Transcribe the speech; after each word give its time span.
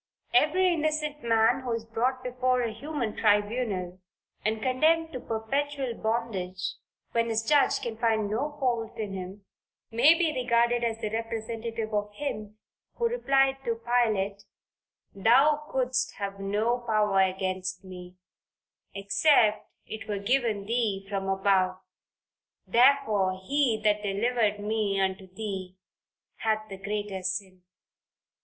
Every 0.33 0.73
innocent 0.73 1.21
man 1.23 1.59
who 1.59 1.73
is 1.73 1.85
brought 1.85 2.23
before 2.23 2.63
a 2.63 2.73
human 2.73 3.15
tribunal, 3.15 3.99
and 4.43 4.59
condemned 4.59 5.11
to 5.13 5.19
perpetual 5.19 5.93
bondage, 5.93 6.73
when 7.11 7.29
his 7.29 7.43
judge 7.47 7.79
can 7.81 7.97
find 7.97 8.27
no 8.27 8.57
fault 8.59 8.97
in 8.97 9.13
him, 9.13 9.45
may 9.91 10.17
be 10.17 10.33
regarded 10.33 10.83
as 10.83 10.97
the 10.97 11.11
representative 11.11 11.93
of 11.93 12.11
Him, 12.15 12.57
who 12.95 13.09
replied 13.09 13.57
to 13.63 13.75
Pilate, 13.75 14.45
"Thou 15.13 15.63
couldst 15.69 16.15
have 16.15 16.39
no 16.39 16.79
power 16.79 17.21
against 17.21 17.83
me, 17.83 18.15
except 18.95 19.69
it 19.85 20.07
were 20.07 20.17
given 20.17 20.65
thee 20.65 21.05
from 21.07 21.29
above: 21.29 21.77
therefore 22.65 23.39
he 23.43 23.79
that 23.83 24.01
delivered 24.01 24.59
me 24.59 24.99
unto 24.99 25.31
thee 25.31 25.75
hath 26.37 26.67
the 26.69 26.77
greater 26.77 27.21
sin." 27.21 27.61